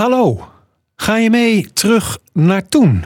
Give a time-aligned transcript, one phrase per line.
[0.00, 0.38] Hallo,
[0.96, 3.04] ga je mee terug naar toen?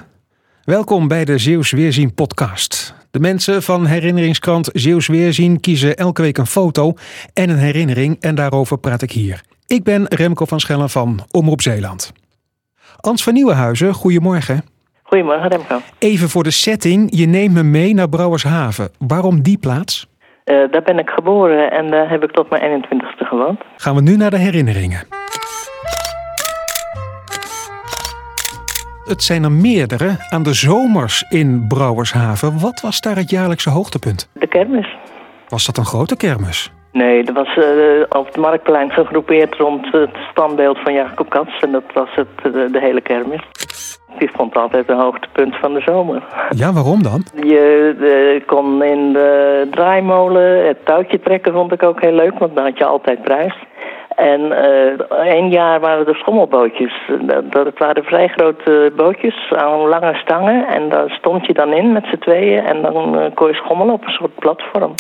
[0.65, 2.95] Welkom bij de Zeeuws Weerzien podcast.
[3.11, 6.93] De mensen van herinneringskrant Zeeuws Weerzien kiezen elke week een foto
[7.33, 9.43] en een herinnering en daarover praat ik hier.
[9.67, 12.13] Ik ben Remco van Schellen van Omroep Zeeland.
[13.01, 14.65] Ans van Nieuwenhuizen, goedemorgen.
[15.03, 15.81] Goedemorgen Remco.
[15.99, 18.91] Even voor de setting, je neemt me mee naar Brouwershaven.
[18.99, 20.09] Waarom die plaats?
[20.45, 23.61] Eh, daar ben ik geboren en daar heb ik tot mijn 21ste gewoond.
[23.77, 25.14] Gaan we nu naar de herinneringen.
[29.05, 32.61] Het zijn er meerdere aan de zomers in Brouwershaven.
[32.61, 34.31] Wat was daar het jaarlijkse hoogtepunt?
[34.33, 34.97] De kermis.
[35.49, 36.73] Was dat een grote kermis?
[36.93, 41.63] Nee, dat was eh, op het Marktplein gegroepeerd rond het standbeeld van Jacob Katz.
[41.63, 43.41] En dat was het, de, de hele kermis.
[44.19, 46.23] Die vond altijd een hoogtepunt van de zomer.
[46.57, 47.25] Ja, waarom dan?
[47.35, 52.65] Je kon in de draaimolen het touwtje trekken, vond ik ook heel leuk, want dan
[52.65, 53.55] had je altijd prijs.
[54.17, 54.85] En eh
[55.25, 56.93] één jaar waren er schommelbootjes.
[57.21, 60.67] Dat, dat waren vrij grote bootjes aan lange stangen.
[60.67, 63.95] En daar stond je dan in met z'n tweeën en dan eh, kon je schommelen
[63.95, 64.95] op een soort platform.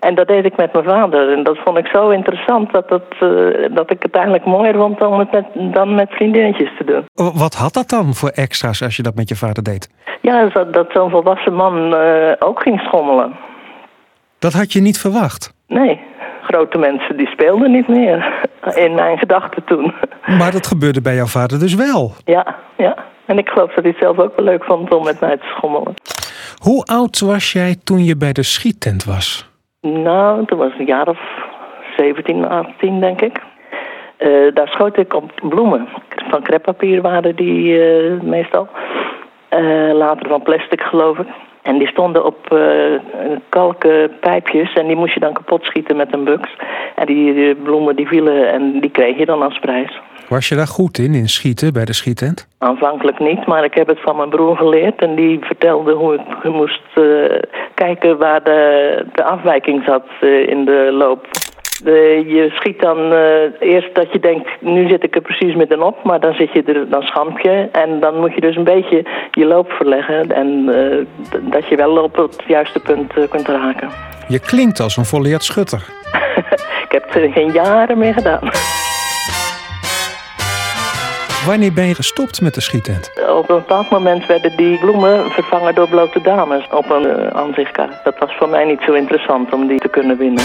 [0.00, 1.32] En dat deed ik met mijn vader.
[1.32, 4.98] En dat vond ik zo interessant dat, dat, eh, dat ik het eigenlijk mooier vond
[4.98, 7.32] dan het met, dan met vriendinnetjes te doen.
[7.34, 9.90] Wat had dat dan voor extra's als je dat met je vader deed?
[10.20, 11.94] Ja, dat, dat zo'n volwassen man
[12.38, 13.36] ook ging schommelen.
[14.38, 15.54] Dat had je niet verwacht.
[15.66, 16.00] Nee,
[16.42, 18.46] grote mensen die speelden niet meer.
[18.74, 19.94] In mijn gedachten toen.
[20.38, 22.12] Maar dat gebeurde bij jouw vader dus wel.
[22.24, 22.96] Ja, ja.
[23.26, 25.46] En ik geloof dat hij het zelf ook wel leuk vond om met mij te
[25.56, 25.94] schommelen.
[26.58, 29.50] Hoe oud was jij toen je bij de schiettent was?
[29.80, 31.18] Nou, toen was ik een jaar of
[31.96, 33.40] 17, 18 denk ik.
[34.16, 35.88] Eh, daar schoot ik op bloemen.
[36.30, 38.68] Van kreppapier waren die eh, meestal.
[39.52, 41.26] Eh, later van plastic geloof ik.
[41.62, 43.00] En die stonden op eh,
[43.48, 46.56] kalken pijpjes en die moest je dan kapot schieten met een buks.
[46.94, 50.00] En die, die bloemen die vielen en die kreeg je dan als prijs.
[50.28, 52.48] Was je daar goed in, in schieten bij de schiettent?
[52.58, 55.02] Aanvankelijk niet, maar ik heb het van mijn broer geleerd.
[55.02, 57.02] En die vertelde hoe ik moest eh,
[57.74, 60.06] kijken waar de, de afwijking zat
[60.46, 61.26] in de loop.
[61.84, 66.04] De, je schiet dan eh, eerst dat je denkt, nu zit ik er precies middenop.
[66.04, 67.68] Maar dan, zit je er, dan schamp je.
[67.72, 70.32] En dan moet je dus een beetje je loop verleggen.
[70.32, 71.06] En eh,
[71.52, 73.88] dat je wel op het juiste punt eh, kunt raken.
[74.28, 75.88] Je klinkt als een volleerd schutter.
[76.86, 78.50] ik heb er geen jaren mee gedaan.
[81.46, 83.12] Wanneer ben je gestopt met de schiettent?
[83.28, 88.04] Op een bepaald moment werden die bloemen vervangen door blote dames op een aanzichtkaart.
[88.04, 90.44] Dat was voor mij niet zo interessant om die te kunnen winnen.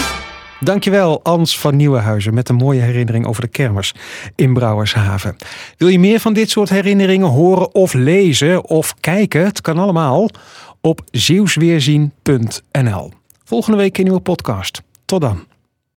[0.60, 3.94] Dankjewel, Ans van Nieuwenhuizen, met een mooie herinnering over de kermis
[4.34, 5.36] in Brouwershaven.
[5.76, 9.44] Wil je meer van dit soort herinneringen horen of lezen of kijken?
[9.44, 10.28] Het kan allemaal
[10.80, 13.12] op zeeuwsweerzien.nl.
[13.44, 14.82] Volgende week een nieuwe podcast.
[15.04, 15.46] Tot dan.